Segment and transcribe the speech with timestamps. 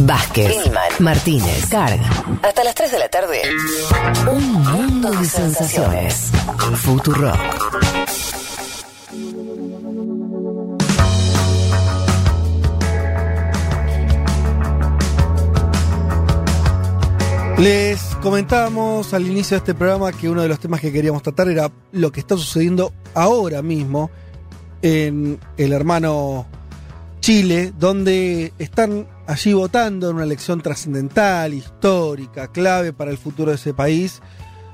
[0.00, 0.56] Vázquez,
[0.98, 2.10] Martínez, Carga.
[2.42, 3.42] Hasta las 3 de la tarde.
[4.30, 6.32] Un mundo de sensaciones.
[6.76, 7.38] Futurock.
[17.58, 21.48] Les comentábamos al inicio de este programa que uno de los temas que queríamos tratar
[21.48, 24.10] era lo que está sucediendo ahora mismo
[24.82, 26.46] en el hermano
[27.20, 33.56] Chile, donde están allí votando en una elección trascendental, histórica, clave para el futuro de
[33.56, 34.20] ese país,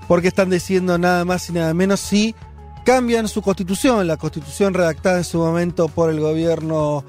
[0.08, 2.34] porque están decidiendo nada más y nada menos si
[2.84, 7.04] cambian su constitución, la constitución redactada en su momento por el gobierno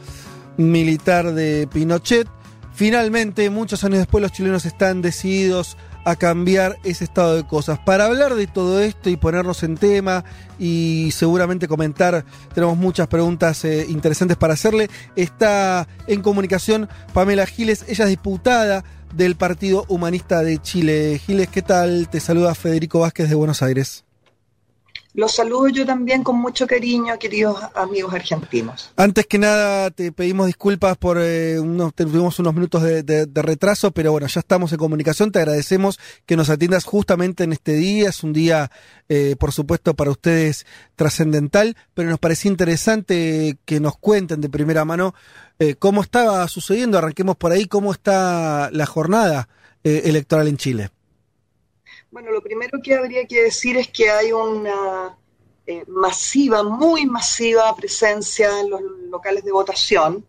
[0.57, 2.27] militar de Pinochet,
[2.73, 7.79] Finalmente, muchos años después, los chilenos están decididos a cambiar ese estado de cosas.
[7.79, 10.23] Para hablar de todo esto y ponernos en tema
[10.59, 17.85] y seguramente comentar, tenemos muchas preguntas eh, interesantes para hacerle, está en comunicación Pamela Giles,
[17.87, 18.83] ella es diputada
[19.13, 21.19] del Partido Humanista de Chile.
[21.25, 22.07] Giles, ¿qué tal?
[22.09, 24.05] Te saluda Federico Vázquez de Buenos Aires.
[25.13, 28.93] Los saludo yo también con mucho cariño, queridos amigos argentinos.
[28.95, 34.13] Antes que nada, te pedimos disculpas por eh, unos, tuvimos unos minutos de, retraso, pero
[34.13, 35.31] bueno, ya estamos en comunicación.
[35.33, 38.07] Te agradecemos que nos atiendas justamente en este día.
[38.07, 38.71] Es un día,
[39.09, 44.85] eh, por supuesto, para ustedes trascendental, pero nos parecía interesante que nos cuenten de primera
[44.85, 45.13] mano
[45.59, 46.97] eh, cómo estaba sucediendo.
[46.97, 49.49] Arranquemos por ahí, cómo está la jornada
[49.83, 50.91] electoral en Chile.
[52.11, 55.17] Bueno, lo primero que habría que decir es que hay una
[55.65, 60.25] eh, masiva, muy masiva presencia en los locales de votación,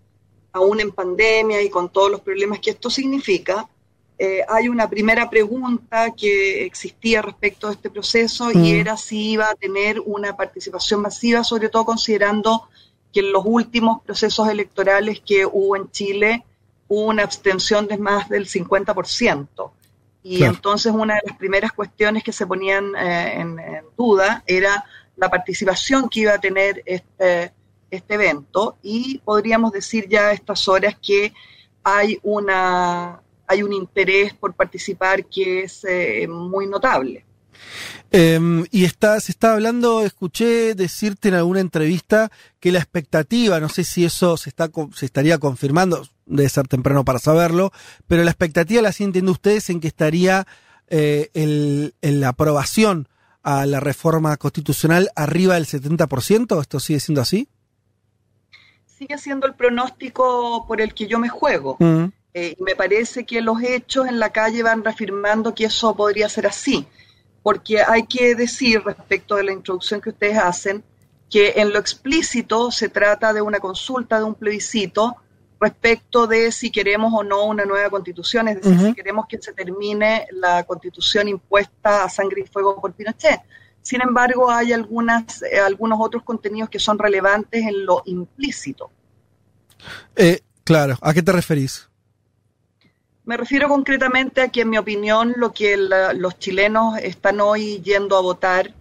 [0.52, 3.68] aún en pandemia y con todos los problemas que esto significa.
[4.16, 8.66] Eh, hay una primera pregunta que existía respecto a este proceso y mm.
[8.66, 12.68] era si iba a tener una participación masiva, sobre todo considerando
[13.12, 16.44] que en los últimos procesos electorales que hubo en Chile
[16.86, 19.72] hubo una abstención de más del 50%.
[20.22, 23.58] Y entonces una de las primeras cuestiones que se ponían eh, en,
[23.96, 24.84] duda era
[25.16, 27.52] la participación que iba a tener este,
[27.90, 31.32] este evento y podríamos decir ya a estas horas que
[31.82, 37.24] hay una hay un interés por participar que es eh, muy notable.
[38.14, 42.30] Em, y está, se está hablando, escuché decirte en alguna entrevista
[42.60, 47.06] que la expectativa, no sé si eso se, está, se estaría confirmando, debe ser temprano
[47.06, 47.72] para saberlo,
[48.06, 50.46] pero la expectativa la sienten ustedes en que estaría
[50.88, 53.08] eh, el, la aprobación
[53.42, 57.48] a la reforma constitucional arriba del 70%, ¿esto sigue siendo así?
[58.84, 61.78] Sigue siendo el pronóstico por el que yo me juego.
[62.34, 66.28] Eh, y me parece que los hechos en la calle van reafirmando que eso podría
[66.28, 66.86] ser así
[67.42, 70.84] porque hay que decir respecto de la introducción que ustedes hacen,
[71.30, 75.16] que en lo explícito se trata de una consulta, de un plebiscito,
[75.60, 79.52] respecto de si queremos o no una nueva constitución, es decir, si queremos que se
[79.52, 83.40] termine la constitución impuesta a sangre y fuego por Pinochet.
[83.80, 88.90] Sin embargo, hay algunas, eh, algunos otros contenidos que son relevantes en lo implícito.
[90.16, 91.88] Eh, claro, ¿a qué te referís?
[93.24, 98.16] Me refiero concretamente a que, en mi opinión, lo que los chilenos están hoy yendo
[98.16, 98.74] a votar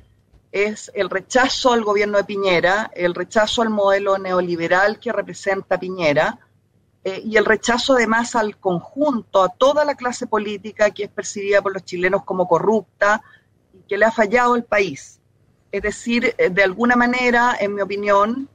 [0.51, 6.39] es el rechazo al gobierno de Piñera, el rechazo al modelo neoliberal que representa Piñera
[7.03, 11.61] eh, y el rechazo además al conjunto, a toda la clase política que es percibida
[11.61, 13.21] por los chilenos como corrupta
[13.73, 15.19] y que le ha fallado el país.
[15.71, 18.49] Es decir, eh, de alguna manera, en mi opinión,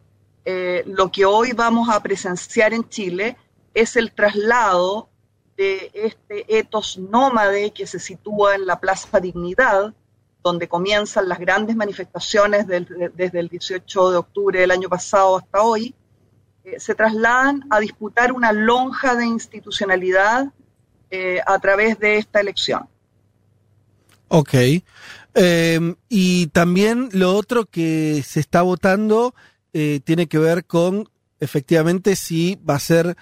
[0.45, 3.37] eh, lo que hoy vamos a presenciar en Chile
[3.73, 5.09] es el traslado
[5.57, 9.95] de este etos nómade que se sitúa en la Plaza Dignidad,
[10.43, 15.95] donde comienzan las grandes manifestaciones desde el 18 de octubre del año pasado hasta hoy,
[16.65, 20.53] eh, se trasladan a disputar una lonja de institucionalidad
[21.11, 22.89] eh, a través de esta elección.
[24.29, 24.55] Ok.
[25.35, 29.35] Em, y también lo otro que se está votando
[29.73, 33.17] eh, tiene que ver con efectivamente si va a ser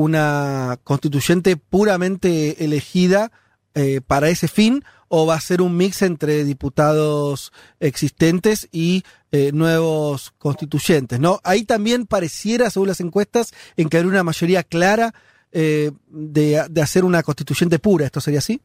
[0.00, 3.30] una constituyente puramente elegida
[3.74, 9.50] eh, para ese fin o va a ser un mix entre diputados existentes y eh,
[9.52, 11.40] nuevos constituyentes, ¿no?
[11.44, 15.12] Ahí también pareciera, según las encuestas, en que hay una mayoría clara
[15.52, 18.06] eh, de, de, hacer una constituyente pura.
[18.06, 18.62] ¿Esto sería así?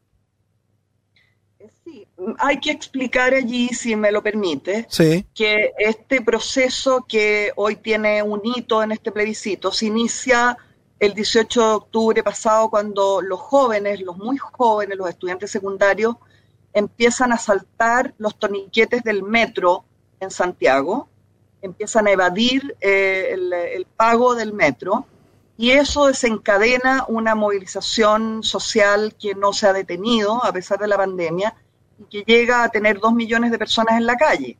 [1.84, 2.06] Sí,
[2.38, 4.86] hay que explicar allí, si me lo permite,
[5.34, 10.56] que este proceso que hoy tiene un hito en este plebiscito se inicia
[10.98, 16.16] el 18 de octubre pasado cuando los jóvenes, los muy jóvenes, los estudiantes secundarios,
[16.72, 19.84] empiezan a saltar los torniquetes del metro
[20.20, 21.08] en Santiago,
[21.62, 25.06] empiezan a evadir eh, el, pago del metro
[25.58, 30.96] y eso desencadena una movilización social que no se ha detenido a pesar de la
[30.96, 31.54] pandemia
[31.98, 34.58] y que llega a tener dos millones de personas en la calle.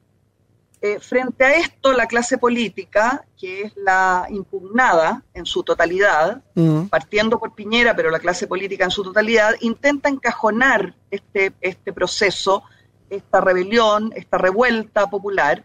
[0.82, 6.86] Eh, frente a esto, la clase política, que es la impugnada en su totalidad, mm.
[6.86, 12.62] partiendo por Piñera, pero la clase política en su totalidad, intenta encajonar este, este proceso,
[13.08, 15.64] esta rebelión, esta revuelta popular,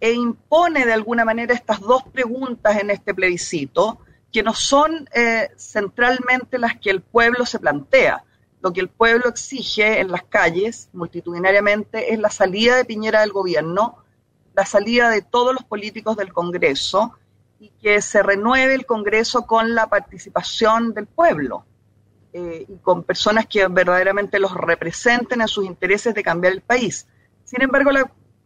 [0.00, 3.98] e impone de alguna manera estas dos preguntas en este plebiscito,
[4.32, 8.22] que no son eh, centralmente las que el pueblo se plantea.
[8.60, 13.32] Lo que el pueblo exige en las calles, multitudinariamente, es la salida de Piñera del
[13.32, 14.04] gobierno,
[14.58, 17.12] la salida de todos los políticos del Congreso
[17.60, 21.64] y que se renueve el Congreso con la participación del pueblo
[22.32, 27.06] eh, y con personas que verdaderamente los representen en sus intereses de cambiar el país.
[27.44, 27.92] Sin embargo,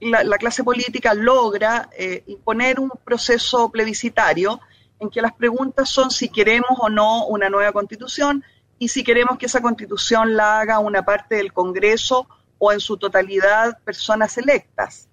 [0.00, 4.60] la, clase política logra eh, imponer un proceso plebiscitario
[5.00, 8.44] en que las preguntas son si queremos o no una nueva constitución
[8.78, 12.28] y si queremos que esa constitución la haga una parte del Congreso
[12.58, 15.08] o en su totalidad personas electas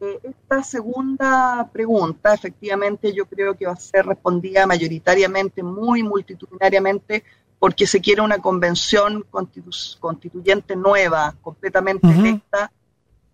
[0.00, 7.22] esta segunda pregunta, efectivamente, yo creo que va a ser respondida mayoritariamente, muy multitudinariamente,
[7.58, 9.26] porque se quiere una convención
[10.00, 12.72] constituyente nueva, completamente electa,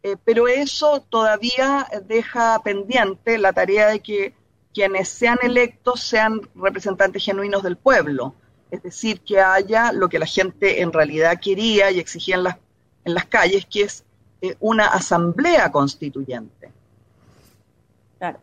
[0.03, 4.35] eh, pero eso todavía deja pendiente la tarea de que
[4.75, 8.35] quienes sean electos sean representantes genuinos del pueblo,
[8.71, 12.57] es decir, que haya lo que la gente en realidad quería y exigía en las,
[13.05, 14.05] en las calles, que es
[14.51, 16.71] eh, una asamblea constituyente.
[18.19, 18.41] Claro.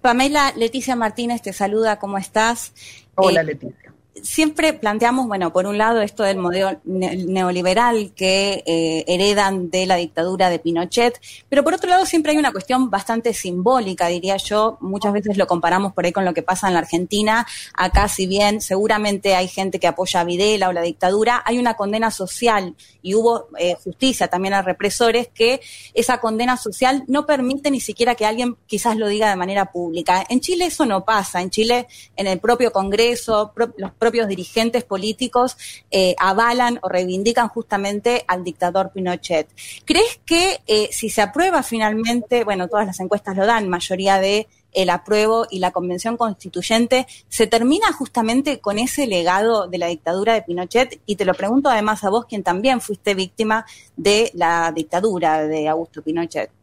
[0.00, 2.72] Pamela Leticia Martínez te saluda, ¿cómo estás?
[3.16, 3.92] Hola, eh, Leticia
[4.22, 9.96] siempre planteamos, bueno, por un lado esto del modelo neoliberal que eh, heredan de la
[9.96, 14.78] dictadura de Pinochet, pero por otro lado siempre hay una cuestión bastante simbólica, diría yo.
[14.80, 17.46] Muchas veces lo comparamos por ahí con lo que pasa en la Argentina.
[17.74, 21.74] Acá, si bien seguramente hay gente que apoya a Videla o la dictadura, hay una
[21.74, 25.60] condena social y hubo eh, justicia también a represores que
[25.94, 30.24] esa condena social no permite ni siquiera que alguien quizás lo diga de manera pública.
[30.28, 31.40] En Chile eso no pasa.
[31.40, 31.86] En Chile,
[32.16, 35.56] en el propio Congreso, los propios dirigentes políticos
[35.90, 39.48] eh, avalan o reivindican justamente al dictador Pinochet.
[39.84, 44.48] ¿Crees que eh, si se aprueba finalmente, bueno, todas las encuestas lo dan, mayoría de
[44.72, 50.34] el apruebo y la convención constituyente, se termina justamente con ese legado de la dictadura
[50.34, 51.00] de Pinochet?
[51.06, 53.64] Y te lo pregunto además a vos, quien también fuiste víctima
[53.96, 56.57] de la dictadura de Augusto Pinochet.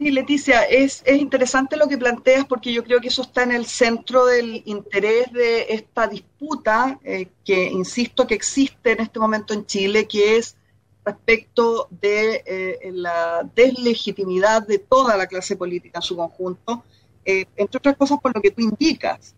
[0.00, 3.52] Sí, Leticia, es, es, interesante lo que planteas porque yo creo que eso está en
[3.52, 9.52] el centro del interés de esta disputa eh, que, insisto, que existe en este momento
[9.52, 10.56] en Chile, que es
[11.04, 16.82] respecto de eh, la deslegitimidad de toda la clase política en su conjunto,
[17.22, 19.34] eh, entre otras cosas por lo que tú indicas.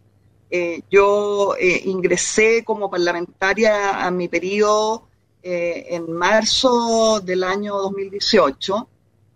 [0.88, 5.08] yo ingresé como parlamentaria a mi periodo
[5.42, 8.88] en marzo del año 2018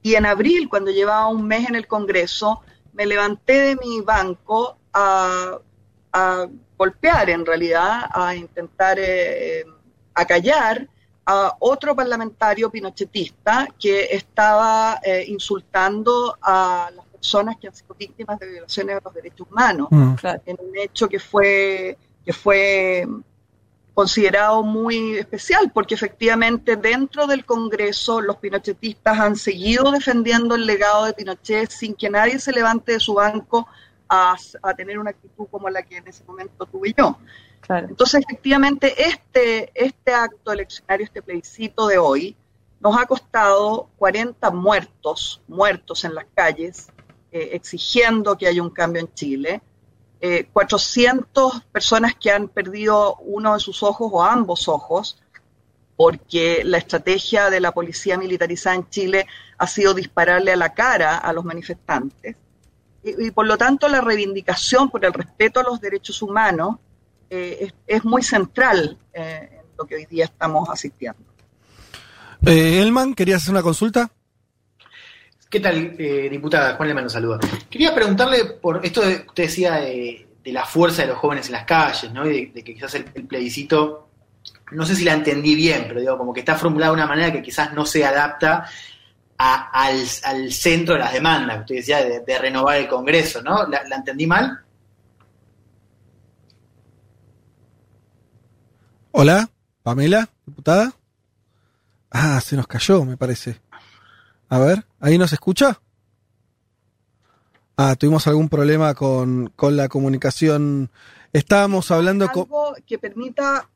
[0.06, 2.62] y en abril, cuando llevaba un mes en el Congreso,
[2.92, 5.58] me levanté de mi banco a,
[6.78, 9.64] golpear, en realidad, a intentar eh,
[10.14, 10.86] acallar
[11.26, 18.38] a otro parlamentario pinochetista que estaba eh, insultando a las personas que han sido víctimas
[18.38, 20.14] de violaciones de los derechos humanos, mm.
[20.46, 23.08] en un hecho que fue, que fue
[23.96, 31.06] considerado muy especial, porque efectivamente dentro del Congreso los pinochetistas han seguido defendiendo el legado
[31.06, 33.66] de Pinochet sin que nadie se levante de su banco
[34.06, 34.36] a,
[34.76, 37.18] tener una actitud como la que en ese momento tuve yo.
[37.70, 42.36] Entonces, efectivamente, este, este acto eleccionario, este plebiscito de hoy,
[42.80, 46.90] nos ha costado 40 muertos, muertos en las calles,
[47.32, 49.62] eh, exigiendo que haya un cambio en Chile,
[50.52, 55.22] 400 eh, personas que han perdido uno de sus ojos o ambos ojos,
[55.96, 59.26] porque la estrategia de la policía militarizada en Chile
[59.58, 62.36] ha sido dispararle a la cara a los manifestantes.
[63.02, 66.76] Y, por lo tanto la reivindicación por el respeto a los derechos humanos
[67.30, 71.20] eh, es, muy central eh, en lo que hoy día estamos asistiendo.
[72.42, 74.10] Elman, ¿querías hacer una consulta?
[75.48, 76.74] ¿Qué tal, eh, diputada?
[76.74, 77.38] Juan Lema nos saluda.
[77.70, 81.64] Quería preguntarle por esto que usted decía de, la fuerza de los jóvenes en las
[81.64, 82.28] calles, ¿no?
[82.28, 84.08] Y de, que quizás el, plebiscito,
[84.72, 87.32] no sé si la entendí bien, pero digo, como que está formulado de una manera
[87.32, 88.68] que quizás no se adapta
[89.38, 93.68] al, centro de las demandas, que usted decía, de, renovar el Congreso, ¿no?
[93.68, 94.64] ¿La, entendí mal?
[99.12, 99.48] Hola,
[99.82, 100.92] Pamela, diputada.
[102.10, 103.60] Ah, se nos cayó, me parece.
[104.48, 105.80] A ver, ¿ahí nos escucha?
[107.76, 110.90] Ah, tuvimos algún problema con, con la comunicación
[111.36, 112.44] Estábamos hablando con...
[112.44, 113.68] Algo que permita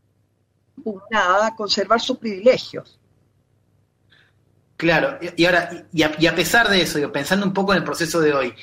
[1.11, 2.99] nada conservar sus privilegios.
[4.79, 7.79] Claro, y ahora, y a, y a pesar de eso, digo, pensando un poco en
[7.81, 8.55] el proceso de hoy,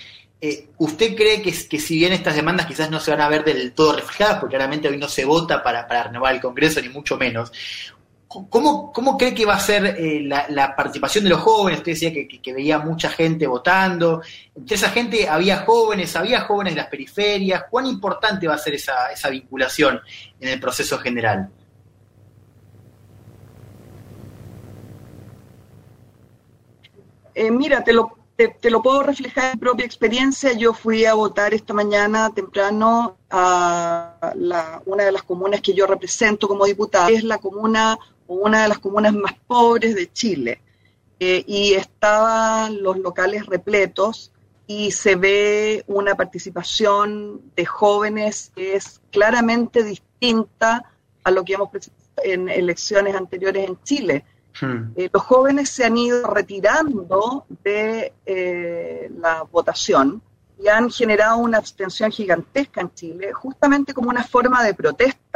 [0.42, 3.44] eh, ¿Usted cree que, que, si bien estas demandas quizás no se van a ver
[3.44, 6.90] del todo reflejadas, porque claramente hoy no se vota para, para renovar el Congreso, ni
[6.90, 7.52] mucho menos,
[8.27, 11.79] ¿cómo, cómo cree que va a ser eh, la, participación de los jóvenes?
[11.79, 14.22] Usted decía que, veía mucha gente votando.
[14.55, 17.65] Entre esa gente había jóvenes, había jóvenes de las periferias.
[17.69, 20.00] ¿Cuán importante va a ser esa, esa vinculación
[20.39, 21.50] en el proceso general?
[27.34, 30.53] Eh, mira, te lo te, lo puedo reflejar en propia experiencia.
[30.53, 35.88] Yo fui a votar esta mañana temprano a la, una de las comunas que yo
[35.88, 37.10] represento como diputada.
[37.10, 40.62] Es la comuna una de las comunas más pobres de Chile.
[41.19, 44.31] Eh, y estaban los locales repletos
[44.67, 50.84] y se ve una participación de jóvenes que es claramente distinta
[51.24, 54.25] a lo que hemos presentado en elecciones anteriores en Chile
[54.60, 54.91] Hmm.
[54.96, 60.22] Eh, los jóvenes se han ido retirando de eh, la votación
[60.60, 65.26] y han generado una abstención gigantesca en Chile, justamente como una forma de protesta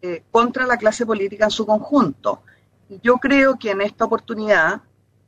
[0.00, 2.42] eh, contra la clase política en su conjunto.
[3.02, 4.80] Yo creo que en esta oportunidad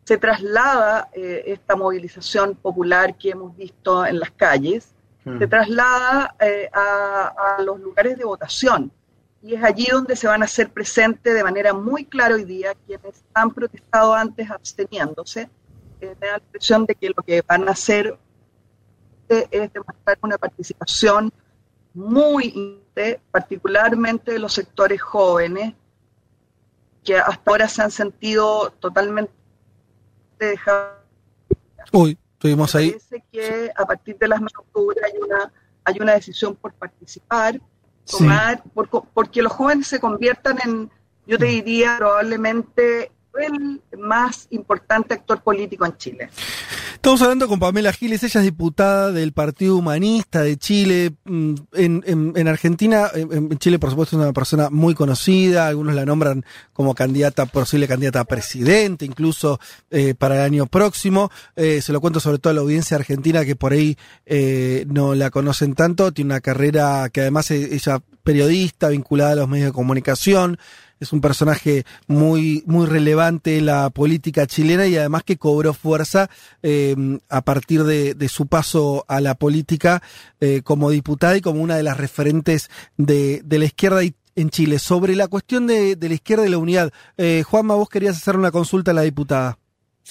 [0.04, 4.92] se traslada eh, esta movilización popular que hemos visto en las calles,
[5.24, 5.38] hmm.
[5.38, 8.90] se traslada eh, a, a los lugares de votación
[9.42, 12.74] y es allí donde se van a hacer presentes de manera muy clara hoy día
[12.86, 15.48] quienes han protestado antes absteniéndose.
[16.00, 18.18] Eh, me da la impresión de que lo que van a hacer
[19.28, 21.32] es demostrar una participación
[21.94, 22.80] muy
[23.30, 25.74] particularmente de los sectores jóvenes,
[27.04, 29.32] que hasta ahora se han sentido totalmente
[30.38, 30.98] dejados.
[31.92, 32.90] Uy, estuvimos ahí.
[32.90, 35.52] Parece que a partir de las 9 de octubre hay una,
[35.84, 37.60] hay una decisión por participar
[38.10, 38.70] tomar, sí.
[38.74, 40.90] por, porque los jóvenes se conviertan en,
[41.26, 46.30] yo te diría, probablemente el más importante actor político en Chile.
[46.94, 51.14] Estamos hablando con Pamela Giles, ella es diputada del Partido Humanista de Chile.
[51.24, 56.04] En, en, en Argentina, en, Chile por supuesto es una persona muy conocida, algunos la
[56.04, 56.44] nombran
[56.74, 59.60] como candidata, posible candidata a presidente, incluso
[59.90, 61.30] eh, para el año próximo.
[61.56, 63.96] Eh, se lo cuento sobre todo a la audiencia argentina que por ahí
[64.26, 69.48] eh, no la conocen tanto, tiene una carrera que además ella periodista vinculada a los
[69.48, 70.58] medios de comunicación
[71.00, 76.28] es un personaje muy, muy relevante en la política chilena y además que cobró fuerza
[76.62, 76.94] eh,
[77.28, 80.02] a partir de, de, su paso a la política
[80.40, 84.02] eh, como diputada y como una de las referentes de, de la izquierda
[84.36, 84.78] en Chile.
[84.78, 88.36] Sobre la cuestión de, de la izquierda y la unidad, eh, Juanma, vos querías hacer
[88.36, 89.59] una consulta a la diputada.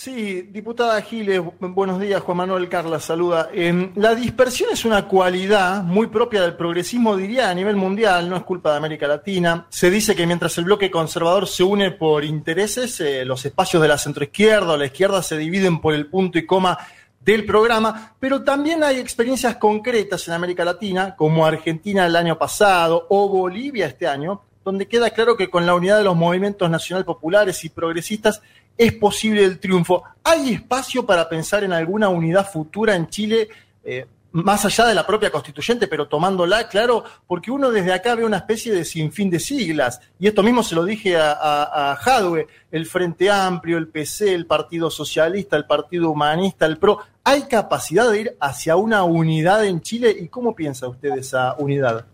[0.01, 3.49] Sí, diputada Giles, buenos días, Juan Manuel Carla, saluda.
[3.53, 8.37] Eh, la dispersión es una cualidad muy propia del progresismo, diría, a nivel mundial, no
[8.37, 9.67] es culpa de América Latina.
[9.67, 13.89] Se dice que mientras el bloque conservador se une por intereses, eh, los espacios de
[13.89, 16.77] la centroizquierda o la izquierda se dividen por el punto y coma
[17.19, 23.05] del programa, pero también hay experiencias concretas en América Latina, como Argentina el año pasado
[23.09, 27.03] o Bolivia este año, donde queda claro que con la unidad de los movimientos nacional
[27.03, 28.39] populares y progresistas
[28.77, 30.03] es posible el triunfo.
[30.23, 33.49] ¿Hay espacio para pensar en alguna unidad futura en Chile,
[33.83, 38.23] eh, más allá de la propia constituyente, pero tomándola, claro, porque uno desde acá ve
[38.23, 41.95] una especie de sinfín de siglas, y esto mismo se lo dije a, a, a
[41.95, 46.99] Jadwe, el Frente Amplio, el PC, el Partido Socialista, el Partido Humanista, el PRO.
[47.23, 50.15] ¿Hay capacidad de ir hacia una unidad en Chile?
[50.17, 52.05] ¿Y cómo piensa usted esa unidad?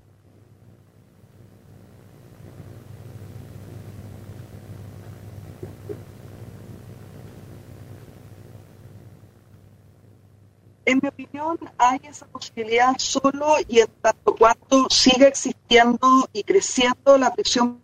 [10.86, 17.18] En mi opinión, hay esa posibilidad solo y en tanto cuanto siga existiendo y creciendo
[17.18, 17.82] la presión,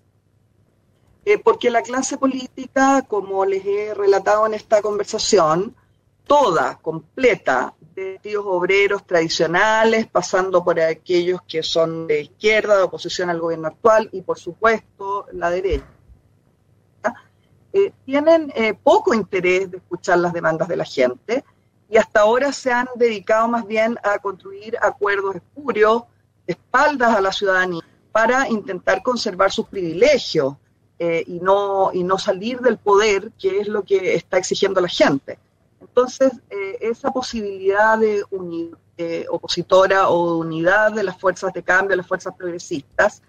[1.25, 5.75] eh, porque la clase política, como les he relatado en esta conversación,
[6.25, 13.29] toda, completa, de tíos obreros tradicionales, pasando por aquellos que son de izquierda, de oposición
[13.29, 15.85] al gobierno actual y, por supuesto, la derecha,
[17.73, 21.43] eh, tienen eh, poco interés de escuchar las demandas de la gente
[21.91, 26.03] y hasta ahora se han dedicado más bien a construir acuerdos espurios,
[26.47, 27.81] espaldas a la ciudadanía,
[28.13, 30.55] para intentar conservar sus privilegios
[30.97, 34.87] eh, y, no, y no salir del poder, que es lo que está exigiendo la
[34.87, 35.37] gente.
[35.81, 41.97] Entonces, eh, esa posibilidad de unir, eh, opositora o unidad de las fuerzas de cambio,
[41.97, 43.21] las fuerzas progresistas,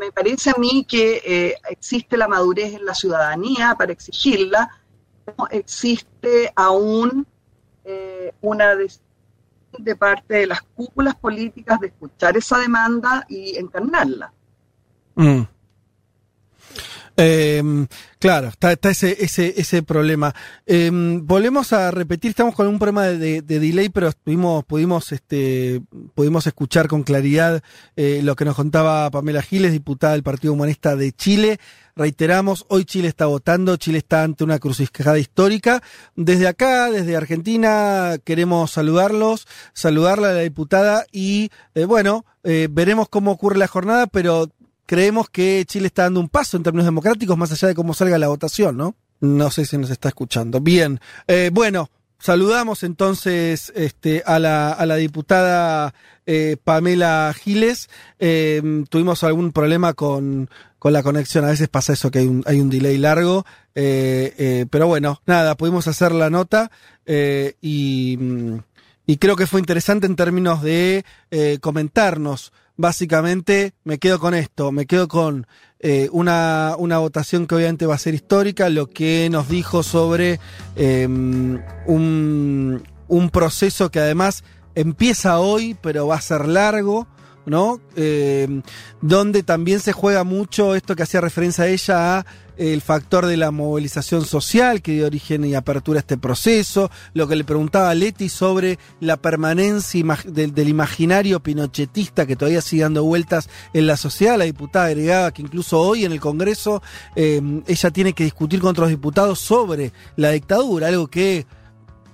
[0.00, 4.68] me parece a mí que existe la madurez en la ciudadanía para exigirla,
[5.38, 7.24] no existe aún
[7.88, 14.32] eh, una de parte de las cúpulas políticas de escuchar esa demanda y encarnarla.
[15.14, 15.42] Mm.
[17.20, 17.86] Eh,
[18.20, 20.32] claro, está, está ese, ese, ese problema.
[20.66, 25.82] Eh, volvemos a repetir, estamos con un problema de, de delay, pero estuvimos, pudimos, este,
[26.14, 27.60] pudimos escuchar con claridad
[27.96, 31.58] eh, lo que nos contaba Pamela Giles, diputada del Partido Humanista de Chile.
[31.96, 35.82] Reiteramos, hoy Chile está votando, Chile está ante una crucijada histórica.
[36.14, 43.08] Desde acá, desde Argentina, queremos saludarlos, saludarla a la diputada y, eh, bueno, eh, veremos
[43.08, 44.48] cómo ocurre la jornada, pero
[44.88, 48.16] creemos que Chile está dando un paso en términos democráticos más allá de cómo salga
[48.16, 48.96] la votación, ¿no?
[49.20, 50.60] No sé si nos está escuchando.
[50.60, 55.92] Bien, eh, bueno, saludamos entonces este, a, la, a la diputada
[56.24, 57.90] eh, Pamela Giles.
[58.18, 62.42] Eh, tuvimos algún problema con, con la conexión, a veces pasa eso que hay un,
[62.46, 66.70] hay un delay largo, pero bueno, nada, pudimos hacer la nota
[67.06, 68.18] y,
[69.06, 71.04] y creo que fue interesante en términos de
[71.60, 75.46] comentarnos básicamente me quedo con esto, me quedo con
[75.80, 80.40] eh, una, una votación que obviamente va a ser histórica, lo que nos dijo sobre
[80.76, 84.44] eh, un, un proceso que además
[84.74, 87.06] empieza hoy, pero va a ser largo.
[87.48, 87.80] ¿No?
[87.96, 88.62] Eh,
[89.00, 92.26] donde también se juega mucho esto que hacía referencia a ella a
[92.58, 97.28] el factor de la movilización social que dio origen y apertura a este proceso, lo
[97.28, 103.04] que le preguntaba a Leti sobre la permanencia del, imaginario pinochetista que todavía sigue dando
[103.04, 106.82] vueltas en la sociedad, la diputada agregaba que incluso hoy en el Congreso
[107.14, 111.46] eh, ella tiene que discutir con otros diputados sobre la dictadura, algo que,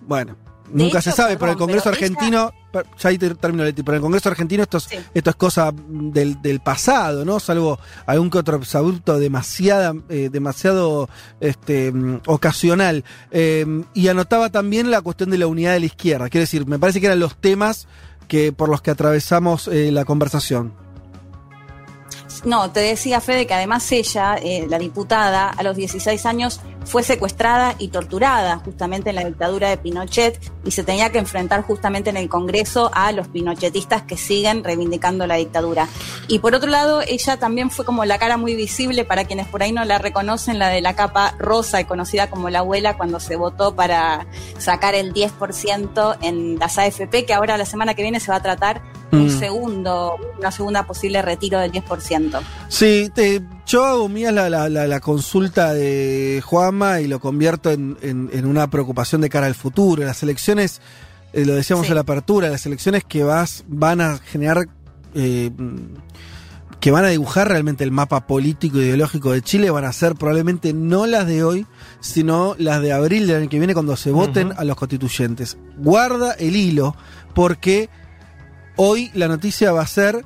[0.06, 0.36] bueno,
[0.74, 2.84] de nunca hecho, se sabe, pero el Congreso argentino, ella...
[2.98, 4.96] ya ahí termino, Leti, pero el Congreso argentino esto es, sí.
[5.14, 7.38] esto es cosa del, del, pasado, ¿no?
[7.38, 11.92] Salvo algún que otro exabrupto demasiada, eh, demasiado este,
[12.26, 13.04] ocasional.
[13.30, 13.64] Eh,
[13.94, 16.28] y anotaba también la cuestión de la unidad de la izquierda.
[16.28, 17.86] Quiero decir, me parece que eran los temas
[18.26, 20.83] que por los que atravesamos eh, la conversación.
[22.44, 27.02] No, te decía Fede que además ella, eh, la diputada, a los 16 años fue
[27.02, 32.10] secuestrada y torturada justamente en la dictadura de Pinochet y se tenía que enfrentar justamente
[32.10, 35.88] en el Congreso a los pinochetistas que siguen reivindicando la dictadura.
[36.28, 39.62] Y por otro lado, ella también fue como la cara muy visible para quienes por
[39.62, 43.20] ahí no la reconocen, la de la capa rosa y conocida como la abuela cuando
[43.20, 44.26] se votó para
[44.58, 48.42] sacar el 10% en las AFP, que ahora la semana que viene se va a
[48.42, 48.82] tratar
[49.14, 49.38] un mm.
[49.38, 52.40] segundo, una segunda posible retiro del 10%.
[52.68, 57.70] Sí, te, yo hago mía la, la, la, la, consulta de Juanma y lo convierto
[57.70, 60.04] en, en, en, una preocupación de cara al futuro.
[60.04, 60.80] Las elecciones,
[61.32, 61.92] eh, lo decíamos sí.
[61.92, 64.68] en la apertura, las elecciones que vas, van a generar,
[65.14, 65.50] eh,
[66.80, 70.14] que van a dibujar realmente el mapa político e ideológico de Chile, van a ser
[70.14, 71.66] probablemente no las de hoy,
[72.00, 74.58] sino las de abril del año que viene cuando se voten uh -huh.
[74.58, 75.56] a los constituyentes.
[75.78, 76.94] Guarda el hilo,
[77.34, 77.88] porque
[78.76, 80.24] hoy la noticia va a ser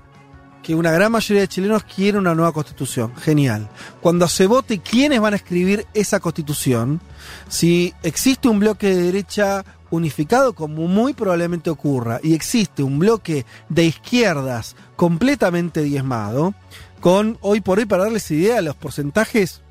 [0.62, 3.14] que una gran mayoría de chilenos quiere una nueva constitución.
[3.16, 3.68] Genial.
[4.00, 7.00] Cuando se vote quiénes van a escribir esa constitución,
[7.48, 13.46] si existe un bloque de derecha unificado, como muy probablemente ocurra, y existe un bloque
[13.70, 16.54] de izquierdas completamente diezmado,
[17.00, 19.62] con hoy por hoy, para darles idea, los porcentajes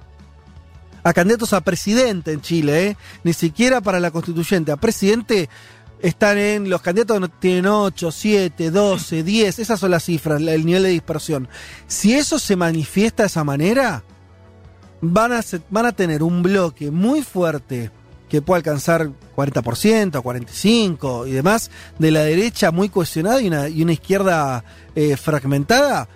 [1.04, 2.98] a candidatos a presidente en Chile, ¿eh?
[3.24, 5.50] ni siquiera para la constituyente, a presidente
[6.02, 10.84] están en los candidatos tienen 8, 7, 12, 10, esas son las cifras, el nivel
[10.84, 11.48] de dispersión.
[11.88, 14.04] Si eso se manifiesta de esa manera,
[15.02, 17.92] van a, van a tener un bloque muy fuerte
[18.30, 23.82] que puede alcanzar 40%, 45% y demás, de la derecha muy cohesionada y una, y
[23.84, 24.64] una izquierda
[24.96, 26.10] eh, fragmentada,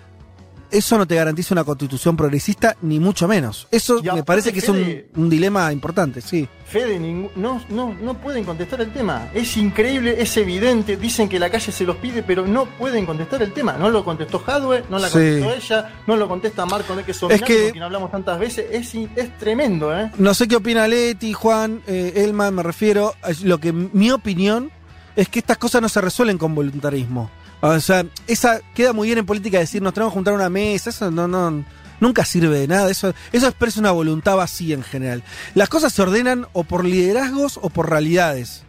[0.72, 3.68] eso no te garantiza una constitución progresista, ni mucho menos.
[3.70, 6.48] Eso me parece que Fede, es un, un, dilema importante, sí.
[6.64, 9.28] Fede, no, no, no pueden contestar el tema.
[9.34, 10.96] Es increíble, es evidente.
[10.96, 13.74] Dicen que la calle se los pide, pero no pueden contestar el tema.
[13.74, 15.56] No lo contestó Hadwe, no la contestó sí.
[15.56, 18.66] ella, no lo contesta Marco que es que, con quien hablamos tantas veces.
[18.70, 20.10] Es, es tremendo, ¿eh?
[20.18, 23.14] No sé qué opina Leti, Juan, eh, Elma, me refiero.
[23.42, 24.70] Lo que mi opinión
[25.16, 27.30] es que estas cosas no se resuelven con voluntarismo.
[27.64, 30.50] O sea, esa queda muy bien en política decir nos tenemos que juntar a una
[30.50, 31.64] mesa, eso no, no,
[32.00, 35.22] nunca sirve de nada, eso, eso expresa una voluntad vacía en general.
[35.54, 38.64] Las cosas se ordenan o por liderazgos o por realidades.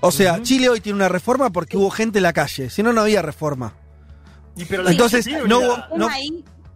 [0.00, 0.42] O sea, uh -huh.
[0.42, 3.20] Chile hoy tiene una reforma porque hubo gente en la calle, si no, no había
[3.20, 3.74] reforma.
[4.56, 5.76] Y pero Entonces, no hubo.
[5.96, 6.08] No,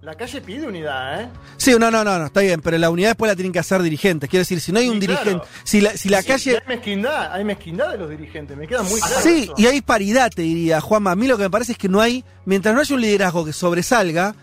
[0.03, 1.29] la calle pide unidad, ¿eh?
[1.57, 3.83] Sí, no, no, no, no, está bien, pero la unidad después la tienen que hacer
[3.83, 4.29] dirigentes.
[4.29, 6.59] Quiero decir, si no hay sí, un dirigente, si la, si la sí, calle.
[6.59, 9.21] Hay mezquindad, hay mezquindad de los dirigentes, me queda muy claro.
[9.23, 9.55] Sí, eso.
[9.57, 11.11] y hay paridad, te diría, Juanma.
[11.13, 13.45] A mí lo que me parece es que no hay, mientras no haya un liderazgo
[13.45, 14.37] que sobresalga,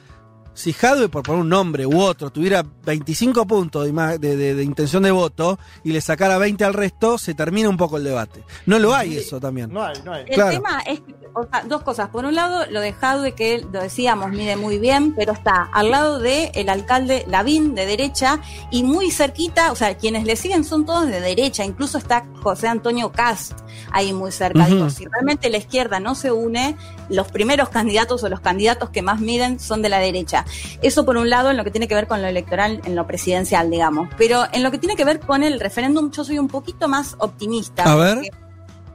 [0.53, 4.63] si Jadwe, por poner un nombre u otro, tuviera 25 puntos de, de- de- de
[4.63, 8.43] intención de voto y le sacara 20 al resto, se termina un poco el debate.
[8.65, 9.71] No lo hay eso también.
[9.73, 10.25] No hay, no hay.
[10.27, 10.51] El Claro.
[10.51, 12.09] tema es que, o sea, dos cosas.
[12.09, 15.89] Por un lado, lo de Jadwe, que lo decíamos, mide muy bien, pero está al
[15.89, 18.39] lado del el alcalde Lavín, de derecha,
[18.69, 22.67] y muy cerquita, o sea, quienes le siguen son todos de derecha, incluso está José
[22.67, 23.53] Antonio Cast
[23.91, 24.63] ahí muy cerca.
[24.63, 24.75] Ujú.
[24.75, 26.75] Digo, si realmente la izquierda no se une,
[27.09, 30.42] los primeros candidatos o los candidatos que más miden son de la derecha.
[30.81, 33.05] Eso por un lado en lo que tiene que ver con lo electoral, en lo
[33.07, 34.09] presidencial, digamos.
[34.17, 37.15] Pero en lo que tiene que ver con el referéndum, yo soy un poquito más
[37.19, 37.83] optimista.
[37.83, 38.31] A ver.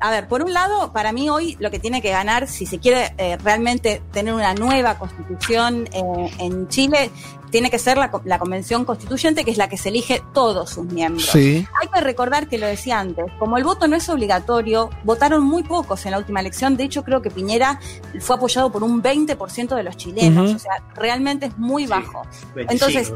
[0.01, 2.79] a ver, por un lado, para mí hoy lo que tiene que ganar, si se
[2.79, 7.11] quiere eh, realmente tener una nueva constitución eh, en Chile,
[7.51, 10.87] tiene que ser la, la convención constituyente, que es la que se elige todos sus
[10.87, 11.27] miembros.
[11.31, 11.67] Sí.
[11.81, 15.63] Hay que recordar que lo decía antes, como el voto no es obligatorio, votaron muy
[15.63, 16.77] pocos en la última elección.
[16.77, 17.81] De hecho, creo que Piñera
[18.21, 20.55] fue apoyado por un 20% de los chilenos.
[20.55, 22.23] O sea, realmente es muy bajo.
[22.55, 23.13] 25, Entonces,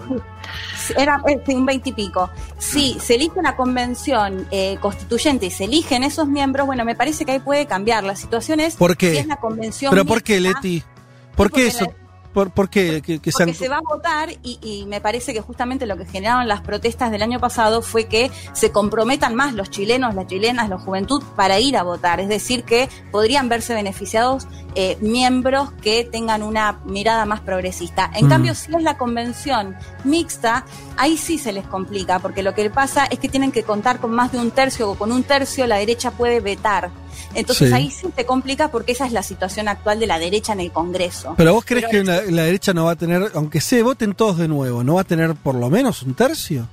[0.96, 2.30] era eh, un 20 y pico.
[2.58, 7.24] Si se elige una convención eh, constituyente y se eligen esos miembros, bueno, me parece
[7.24, 8.04] que ahí puede cambiar.
[8.04, 9.12] La situación es ¿Por qué?
[9.12, 9.90] si es la convención.
[9.90, 10.82] ¿Pero por qué, Leti?
[11.36, 11.84] ¿Por qué eso?
[11.86, 12.01] la-
[12.32, 13.02] ¿Por, por qué?
[13.02, 15.96] Que, que sean- Porque se va a votar y, y me parece que justamente lo
[15.96, 20.26] que generaron las protestas del año pasado fue que se comprometan más los chilenos, las
[20.26, 22.20] chilenas, la juventud para ir a votar.
[22.20, 28.10] Es decir, que podrían verse beneficiados eh, miembros que tengan una mirada más progresista.
[28.14, 28.28] En Mm.
[28.30, 30.64] cambio, si es la convención mixta,
[30.96, 34.12] ahí sí se les complica, porque lo que pasa es que tienen que contar con
[34.12, 36.90] más de un tercio o con un tercio la derecha puede vetar.
[37.34, 37.74] Entonces Sí.
[37.74, 40.72] ahí sí se complica porque esa es la situación actual de la derecha en el
[40.72, 41.34] Congreso.
[41.36, 44.14] Pero vos crees Pero que la, la derecha no va a tener, aunque se voten
[44.14, 46.68] todos de nuevo, no va a tener por lo menos un tercio?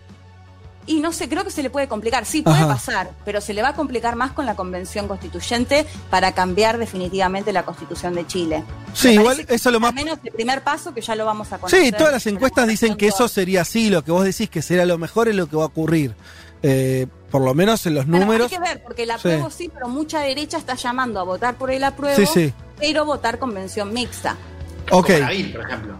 [0.85, 2.25] Y no sé, creo que se le puede complicar.
[2.25, 2.67] Sí, puede Ajá.
[2.67, 7.53] pasar, pero se le va a complicar más con la convención constituyente para cambiar definitivamente
[7.53, 8.63] la constitución de Chile.
[8.93, 11.53] Sí, igual eso es lo más Al menos el primer paso que ya lo vamos
[11.53, 11.83] a conocer.
[11.83, 14.83] Sí, todas las encuestas dicen que eso sería así, lo que vos decís que será
[14.87, 16.15] lo mejor es lo que va a ocurrir.
[16.63, 18.51] Eh, por lo menos en los Bueno, números.
[18.51, 19.15] Hay que ver, porque el Sí.
[19.15, 19.69] apruebo sí.
[19.73, 22.53] pero mucha derecha está llamando a votar por el apruebo, Sí, sí.
[22.79, 24.35] pero votar convención mixta.
[24.91, 25.07] Ok.
[25.07, 25.99] Como Nabil, por ejemplo.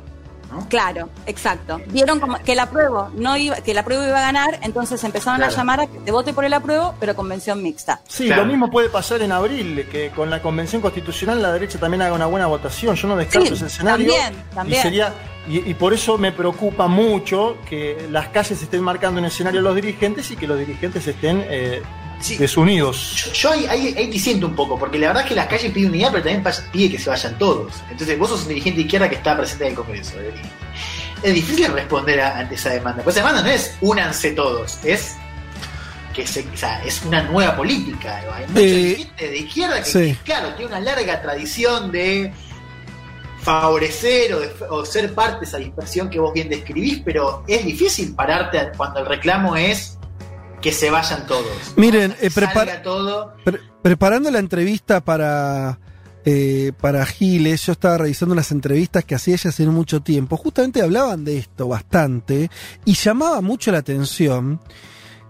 [0.52, 0.68] ¿No?
[0.70, 1.80] Claro, exacto.
[1.88, 5.38] Vieron como que el apruebo no iba, que el apruebo iba a ganar, entonces empezaron
[5.40, 5.54] Claro.
[5.54, 8.02] a llamar a que te vote por el apruebo, pero convención mixta.
[8.08, 8.44] Sí, Claro.
[8.44, 12.14] lo mismo puede pasar en abril, que con la convención constitucional la derecha también haga
[12.14, 12.96] una buena votación.
[12.96, 14.12] Yo no descarto Sí, ese escenario.
[14.14, 14.80] también, también.
[14.80, 15.14] Y, sería,
[15.48, 19.64] y, y por eso me preocupa mucho que las calles estén marcando un escenario a
[19.64, 21.82] los dirigentes y que los dirigentes estén eh,
[22.22, 22.38] Sí.
[22.38, 23.16] desunidos.
[23.16, 25.92] Yo, yo ahí, ahí, disiento un poco, porque la verdad es que las calles piden
[25.92, 27.74] unidad, pero también pide que se vayan todos.
[27.90, 30.14] Entonces, vos sos un dirigente de izquierda que está presente en el Congreso.
[30.22, 33.04] y Es difícil responder a- ante esa demanda.
[33.04, 35.16] Pues esa demanda no es únanse todos, es
[36.14, 38.18] que se, o sea, es una nueva política.
[38.34, 40.18] Hay muchos Eh, dirigentes de izquierda que, sí.
[40.26, 42.34] claro, tiene una larga tradición de
[43.42, 47.64] favorecer o, de- o ser parte de esa dispersión que vos bien describís, pero es
[47.64, 49.98] difícil pararte cuando el reclamo es
[50.62, 51.46] que se vayan todos.
[51.78, 53.34] Miren, eh, prepar- todo.
[53.44, 55.80] Pre- preparando la entrevista para,
[56.26, 60.36] eh, para Giles, yo estaba revisando unas entrevistas que hacía ella hace mucho tiempo.
[60.38, 62.50] Justamente hablaban de esto bastante
[62.86, 64.60] y llamaba mucho la atención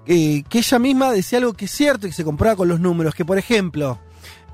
[0.08, 2.80] eh, que ella misma decía algo que es cierto y que se compraba con los
[2.80, 4.00] números, que por ejemplo...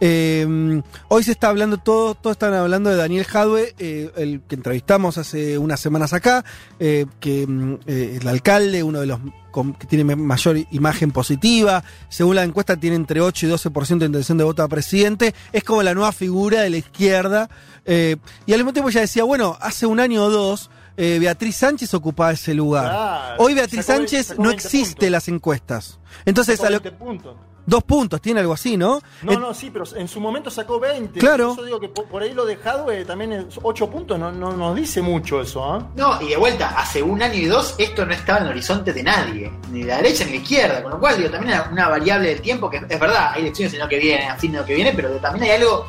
[0.02, 4.56] eh, hoy se está hablando, todo, todos están hablando de Daniel Jadwe, eh, el que
[4.56, 6.44] entrevistamos hace unas semanas acá,
[6.80, 9.20] eh, que mm, el alcalde, uno de los
[9.56, 14.06] con- que tiene mayor imagen positiva, según la encuesta tiene entre 8 y 12% de
[14.08, 17.50] intención de voto a presidente, es como la nueva figura de la izquierda,
[17.86, 21.56] eh, y al mismo tiempo ella decía, bueno, hace un año o dos, eh, Beatriz
[21.56, 22.86] Sánchez ocupaba ese lugar.
[22.89, 23.44] Claro.
[23.44, 25.10] Hoy Beatriz Sánchez no 20 existe puntos.
[25.10, 26.00] las encuestas.
[26.26, 27.36] Entonces, a lo- 20 puntos.
[27.65, 29.01] Dos puntos, tiene algo así, ¿no?
[29.23, 31.19] No, Eh, no, sí, pero en su momento sacó 20.
[31.19, 31.47] Claro.
[31.49, 34.32] Por eso digo que por, por ahí lo de Jadwe también es 8 puntos, no,
[34.32, 35.88] no nos dice mucho eso, ¿ah?
[35.95, 38.93] No, y de vuelta, hace un año y dos esto no estaba en el horizonte
[38.93, 41.54] de nadie, ni de la derecha ni de la izquierda, con lo cual digo, también
[41.60, 44.36] hay una variable del tiempo que es verdad, hay elecciones en lo que viene, a
[44.38, 45.86] fin de lo que viene, pero también hay algo,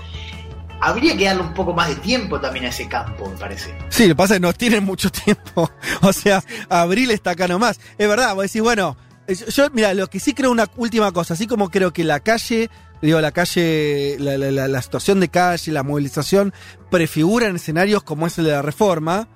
[0.80, 3.76] habría que darle un poco más de tiempo también a ese campo, me parece.
[3.88, 5.70] Sí, lo que pasa es que no tienen mucho tiempo.
[6.02, 7.80] O sea, abril está acá nomás.
[7.98, 8.96] Es verdad, vos decís, bueno,
[9.28, 12.70] yo, mira, lo que sí creo una última cosa, así como creo que la calle,
[13.02, 16.52] digo, la calle, la, la- situación de calle, la movilización,
[16.90, 19.28] prefiguran escenarios como es el de la reforma.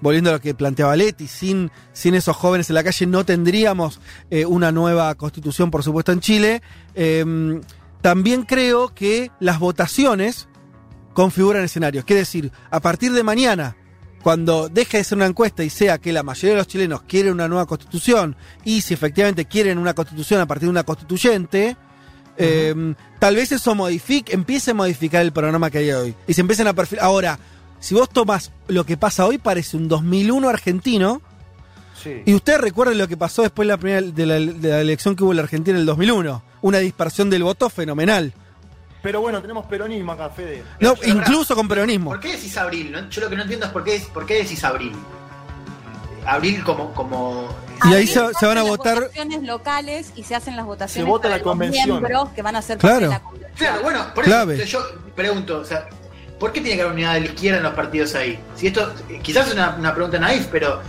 [0.00, 4.00] Volviendo a lo que planteaba Leti, sin, sin esos jóvenes en la calle no tendríamos
[4.30, 6.62] eh, una nueva constitución, por supuesto, en Chile.
[6.94, 7.60] Em,
[8.00, 10.46] también creo que las votaciones
[11.14, 12.04] configuran escenarios.
[12.04, 13.76] Quiere decir, a partir de mañana,
[14.28, 17.32] cuando deje de ser una encuesta y sea que la mayoría de los chilenos quieren
[17.32, 21.78] una nueva constitución y si efectivamente quieren una constitución a partir de una constituyente,
[22.36, 26.14] eh, tal vez eso modifique, empiece a modificar el programa que hay hoy.
[26.26, 27.06] Y se empiecen a perfilar.
[27.06, 27.38] Ahora,
[27.80, 31.22] si vos tomas lo que pasa hoy, parece un 2001 argentino.
[32.02, 32.20] Sí.
[32.26, 35.16] Y ustedes recuerden lo que pasó después de la, primera, de la, de la elección
[35.16, 36.42] que hubo en la Argentina en el 2001.
[36.60, 38.34] Una dispersión del voto fenomenal.
[39.08, 40.62] Pero bueno, tenemos peronismo acá, Fede.
[40.80, 42.10] No, Pero, incluso con peronismo.
[42.10, 42.92] ¿Por qué decís abril?
[42.92, 43.08] no?
[43.08, 44.92] Yo lo que no entiendo es por qué, por qué decís abril.
[46.26, 47.48] Abril como, como
[47.88, 51.22] Y ahí se- van a votar- votaciones locales y se hacen las votaciones Se vota
[51.22, 51.88] para la los convención.
[51.88, 53.08] miembros que van a ser Claro.
[53.10, 53.48] parte de la.
[53.56, 54.62] Claro, bueno, por Clave.
[54.62, 55.88] eso yo pregunto, o sea,
[56.38, 58.38] ¿por qué tiene que haber unidad de la izquierda en los partidos ahí?
[58.56, 58.92] Si esto,
[59.22, 60.82] quizás es una, una pregunta naif, pero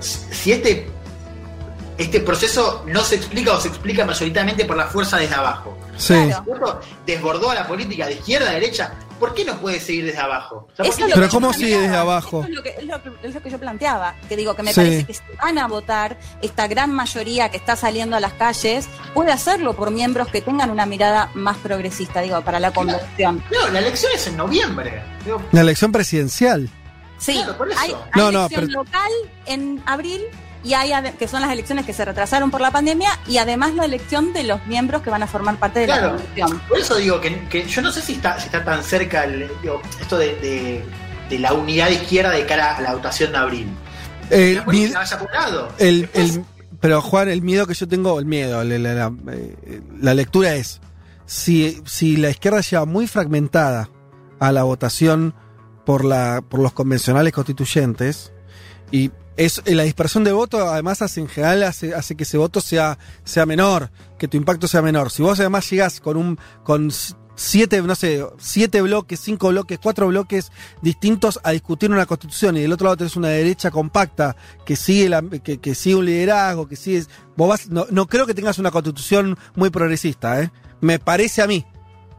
[0.00, 0.86] si este,
[1.98, 5.76] este proceso no se explica o se explica mayoritariamente por la fuerza desde abajo.
[5.96, 6.14] Sí.
[6.44, 6.80] Claro.
[7.06, 10.66] Desbordó a la política de izquierda a derecha, ¿por qué no puede seguir desde abajo?
[10.72, 11.82] O sea, ¿por Eso qué es lo Pero que ¿cómo yo sigue planteaba.
[11.86, 12.38] desde abajo?
[12.40, 14.62] Eso es lo que, es lo que- es lo que yo planteaba, que digo que
[14.64, 14.80] me Sí.
[14.80, 18.88] parece que si van a votar, esta gran mayoría que está saliendo a las calles
[19.14, 23.42] puede hacerlo por miembros que tengan una mirada más progresista, digo, para la convención.
[23.52, 25.00] No, la elección es en noviembre.
[25.24, 26.68] Digo, La elección presidencial.
[27.18, 27.80] Sí, Claro, por eso.
[27.80, 29.12] hay, hay No, no, elección pero- local
[29.46, 30.22] en abril
[30.64, 33.84] y hay que son las elecciones que se retrasaron por la pandemia y además la
[33.84, 36.02] elección de los miembros que van a formar parte de Claro.
[36.06, 36.60] la convención.
[36.68, 39.48] Por eso digo que, que yo no sé si está, si está tan cerca el-
[39.62, 40.84] digo, esto de, de-
[41.28, 43.68] de la unidad de izquierda de cara a la votación de abril.
[44.30, 44.92] Eh, mi- el,
[46.02, 46.44] Después, el-
[46.80, 49.12] pero Juan, el miedo que yo tengo, el miedo, la, la- la-
[50.00, 50.80] la lectura es,
[51.26, 53.88] si, si la izquierda lleva muy fragmentada
[54.40, 55.34] a la votación
[55.86, 58.32] por, la, por los convencionales constituyentes,
[58.90, 62.38] y es, eh, la dispersión de voto además hace, en general hace, hace que ese
[62.38, 65.10] voto sea, sea menor, que tu impacto sea menor.
[65.10, 66.90] Si vos además llegás con un con
[67.36, 72.62] siete, no sé, siete bloques, cinco bloques, cuatro bloques distintos a discutir una constitución y
[72.62, 76.68] del otro lado tenés una derecha compacta que sigue la, que, que sigue un liderazgo,
[76.68, 77.04] que sigue.
[77.36, 80.50] Vos vas, no, no creo que tengas una constitución muy progresista, ¿eh?
[80.80, 81.64] Me parece a mí.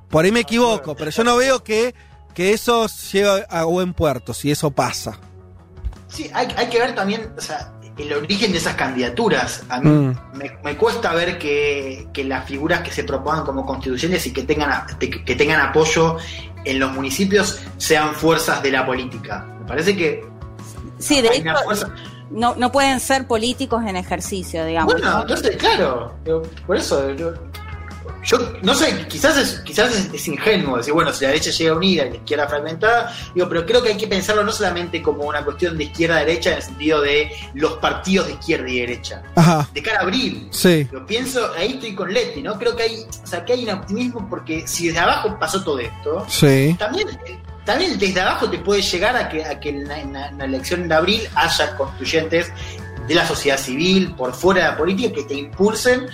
[0.10, 1.96] Por ahí me equivoco, pero yo no veo que,
[2.34, 5.20] que eso llegue a buen puerto, si eso pasa.
[6.08, 9.64] Sí, hay, hay que ver también o sea, el origen de esas candidaturas.
[9.70, 10.16] A mí Mm.
[10.38, 14.44] me, me cuesta ver que, que las figuras que se propongan como constituciones y que
[14.44, 16.18] tengan, a- que, que tengan apoyo
[16.66, 19.46] en los municipios sean fuerzas de la política.
[19.62, 20.26] Me parece que
[21.00, 21.88] Sí, de hay hecho, una fuerza.
[22.32, 24.94] no, no pueden ser políticos en ejercicio, digamos.
[24.94, 25.22] Bueno, ¿no?
[25.22, 26.16] entonces, claro,
[26.66, 27.34] por eso yo,
[28.26, 31.76] yo no sé, quizás es, quizás es, es ingenuo decir, bueno, si la derecha llega
[31.76, 35.24] unida y la izquierda fragmentada, digo, pero creo que hay que pensarlo no solamente como
[35.24, 39.22] una cuestión de izquierda-derecha en el sentido de los partidos de izquierda y derecha.
[39.36, 40.88] Ajá, De cara a abril, sí.
[40.92, 42.58] Lo pienso, ahí estoy con Leti, ¿no?
[42.58, 45.78] Creo que hay, o sea, que hay un optimismo porque si desde abajo pasó todo
[45.80, 46.76] esto, Sí.
[46.80, 47.08] también,
[47.64, 50.38] también desde abajo te puede llegar a que, a que en, la, en la- en
[50.40, 52.52] la elección de abril haya constituyentes
[53.08, 56.08] de la sociedad civil, por fuera de la política, que te impulsen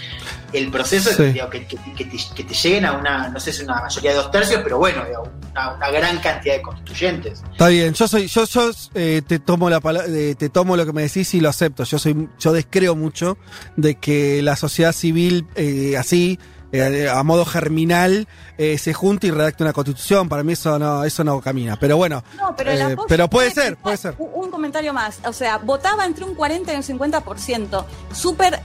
[0.54, 1.24] el proceso, Sí.
[1.34, 4.12] digo, que, que- que te, que te lleguen a una, no sé si una mayoría
[4.12, 7.42] de dos tercios, pero bueno, digo, una, una gran cantidad de constituyentes.
[7.52, 10.94] Está bien, yo soy, yo, yo eh, te tomo la eh, te tomo lo que
[10.94, 11.84] me decís y lo acepto.
[11.84, 13.38] Yo soy, yo descreo mucho
[13.76, 16.40] de que la sociedad civil eh, así,
[16.72, 20.30] eh, a modo germinal, eh, se junte y redacte una constitución.
[20.30, 21.78] Para mí eso no, eso no camina.
[21.78, 24.16] Pero bueno, No, pero, eh, pero puede ser, puede ser.
[24.18, 25.20] Un, un comentario más.
[25.26, 27.86] O sea, votaba entre un 40 y un 50%.
[28.14, 28.62] Súper,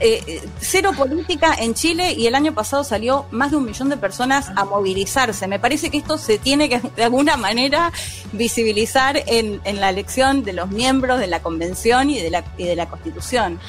[0.59, 4.51] cero política en Chile y el año pasado salió más de un millón de personas
[4.55, 5.47] a movilizarse.
[5.47, 7.91] Me parece que esto se tiene que de alguna manera
[8.33, 12.65] visibilizar en, en la elección de los miembros de la convención y de la, y
[12.65, 13.59] de la constitución.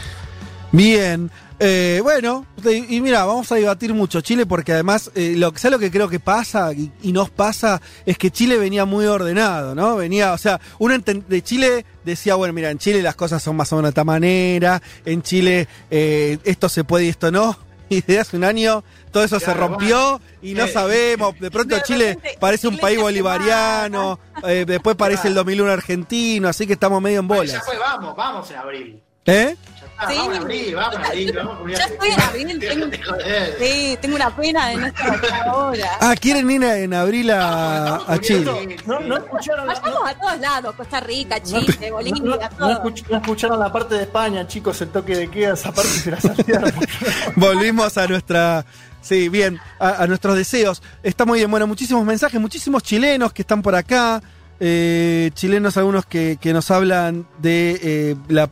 [0.72, 1.30] Bien.
[1.60, 2.46] Eh, bueno,
[2.88, 6.08] y, mira, vamos a debatir mucho Chile porque además, eh, lo, ¿sabes lo que creo
[6.08, 7.80] que pasa y, y nos pasa?
[8.06, 9.96] Es que Chile venía muy ordenado, ¿no?
[9.96, 13.72] Venía, o sea, uno de Chile decía, bueno, mira, en Chile las cosas son más
[13.72, 17.56] o menos de esta manera, en Chile eh, esto se puede y esto no.
[17.90, 21.40] Y desde hace un año todo eso se rompió y no sabemos.
[21.40, 26.66] De pronto de Chile parece un país bolivariano, eh, después parece el 2001 argentino, así
[26.66, 27.54] que estamos medio en Bueno, bolas.
[27.54, 29.02] ya fue, vamos, vamos en abril.
[29.24, 29.56] ¿Eh?
[30.00, 30.16] Está, Sí.
[30.18, 31.32] vamos en abril, vamos en abril.
[31.36, 32.86] Vamos, Ya estoy en abril, tengo-.
[33.58, 35.90] Sí, tengo una pena de no estar ahora.
[36.00, 38.76] Ah, quieren ir en abril a, a Chile.
[38.86, 42.68] No, no escucharon la, Vayamos a todos lados, Costa Rica, Chile, no- Bolivia, no- todo.
[42.68, 45.90] no escuch- no escucharon la parte de España, chicos, el toque de queda, esa parte
[45.90, 46.72] se la saltearon.
[47.36, 48.64] Volvimos a nuestra.
[49.00, 50.82] Sí, bien, a, a nuestros deseos.
[51.02, 51.50] Está muy bien.
[51.50, 54.20] Bueno, muchísimos mensajes, muchísimos chilenos que están por acá.
[54.60, 58.48] eh, chilenos algunos que, que nos hablan de eh, la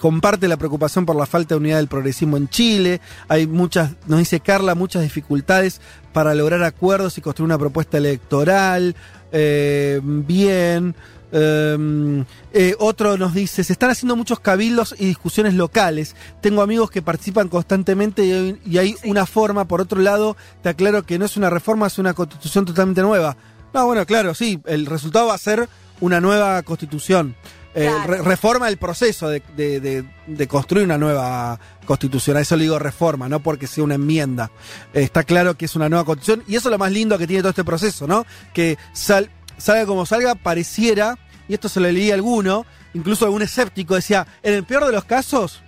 [0.00, 3.00] comparte la preocupación por la falta de unidad del progresismo en Chile.
[3.28, 5.80] Hay muchas, nos dice Carla, muchas dificultades
[6.12, 8.94] para lograr acuerdos y construir una propuesta electoral.
[9.32, 10.94] Eh, bien.
[11.32, 16.16] Eh, eh, otro nos dice, se están haciendo muchos cabildos y discusiones locales.
[16.40, 19.66] Tengo amigos que participan constantemente y hay, y hay una forma.
[19.66, 23.36] Por otro lado, te aclaro que no es una reforma, es una constitución totalmente nueva.
[23.72, 25.68] No, bueno, claro, sí, el resultado va a ser
[26.00, 27.36] una nueva constitución.
[27.74, 28.12] Eh, Claro.
[28.14, 32.36] re- reforma el proceso de, de- de- de construir una nueva constitución.
[32.36, 34.50] A eso le digo reforma, no porque sea una enmienda.
[34.92, 37.26] Eh, está claro que es una nueva constitución y eso es lo más lindo que
[37.28, 38.26] tiene todo este proceso, ¿no?
[38.52, 41.16] Que sal- salga como salga, pareciera,
[41.48, 44.92] y esto se lo leí a alguno, incluso algún escéptico, decía, en el peor de
[44.92, 45.62] los casos,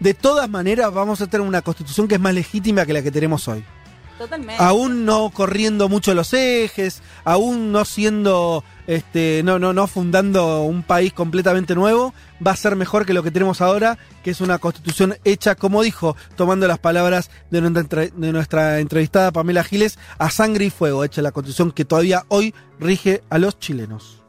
[0.00, 3.10] de todas maneras vamos a tener una constitución que es más legítima que la que
[3.10, 3.62] tenemos hoy
[4.18, 4.62] Totalmente.
[4.62, 10.82] aún no corriendo mucho los ejes, aún no siendo, este, no, no, no fundando un
[10.82, 14.58] país completamente nuevo, va a ser mejor que lo que tenemos ahora, que es una
[14.58, 20.30] constitución hecha, como dijo, tomando las palabras de nuestra, de nuestra entrevistada Pamela Giles, a
[20.30, 24.22] sangre y fuego, hecha la constitución que todavía hoy rige a los chilenos.